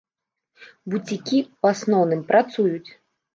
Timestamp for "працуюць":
2.33-2.89